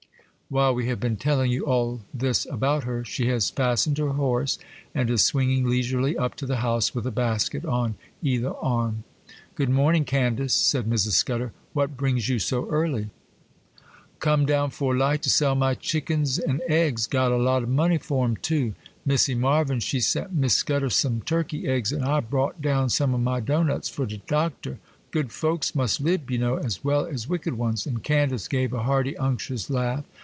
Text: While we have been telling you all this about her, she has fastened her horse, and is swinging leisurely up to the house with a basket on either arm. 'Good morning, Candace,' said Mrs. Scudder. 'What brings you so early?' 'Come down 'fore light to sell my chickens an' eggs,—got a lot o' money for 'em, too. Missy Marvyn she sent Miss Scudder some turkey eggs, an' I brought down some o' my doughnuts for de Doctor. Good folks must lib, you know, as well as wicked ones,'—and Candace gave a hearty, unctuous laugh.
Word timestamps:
While 0.51 0.75
we 0.75 0.87
have 0.89 0.99
been 0.99 1.15
telling 1.15 1.49
you 1.49 1.63
all 1.65 2.01
this 2.13 2.45
about 2.45 2.83
her, 2.83 3.05
she 3.05 3.27
has 3.29 3.49
fastened 3.49 3.97
her 3.99 4.09
horse, 4.09 4.59
and 4.93 5.09
is 5.09 5.23
swinging 5.23 5.63
leisurely 5.63 6.17
up 6.17 6.35
to 6.35 6.45
the 6.45 6.57
house 6.57 6.93
with 6.93 7.07
a 7.07 7.09
basket 7.09 7.63
on 7.63 7.95
either 8.21 8.53
arm. 8.57 9.05
'Good 9.55 9.69
morning, 9.69 10.03
Candace,' 10.03 10.53
said 10.53 10.89
Mrs. 10.89 11.11
Scudder. 11.11 11.53
'What 11.71 11.95
brings 11.95 12.27
you 12.27 12.37
so 12.37 12.67
early?' 12.69 13.11
'Come 14.19 14.45
down 14.45 14.71
'fore 14.71 14.93
light 14.97 15.21
to 15.21 15.29
sell 15.29 15.55
my 15.55 15.73
chickens 15.73 16.37
an' 16.37 16.59
eggs,—got 16.67 17.31
a 17.31 17.37
lot 17.37 17.63
o' 17.63 17.67
money 17.67 17.97
for 17.97 18.25
'em, 18.25 18.35
too. 18.35 18.73
Missy 19.05 19.35
Marvyn 19.35 19.79
she 19.79 20.01
sent 20.01 20.33
Miss 20.33 20.53
Scudder 20.55 20.89
some 20.89 21.21
turkey 21.21 21.65
eggs, 21.65 21.93
an' 21.93 22.03
I 22.03 22.19
brought 22.19 22.61
down 22.61 22.89
some 22.89 23.15
o' 23.15 23.17
my 23.17 23.39
doughnuts 23.39 23.87
for 23.87 24.05
de 24.05 24.17
Doctor. 24.27 24.79
Good 25.11 25.31
folks 25.31 25.73
must 25.75 26.01
lib, 26.01 26.29
you 26.29 26.39
know, 26.39 26.57
as 26.57 26.83
well 26.83 27.05
as 27.05 27.29
wicked 27.29 27.53
ones,'—and 27.53 28.03
Candace 28.03 28.49
gave 28.49 28.73
a 28.73 28.83
hearty, 28.83 29.15
unctuous 29.15 29.69
laugh. 29.69 30.03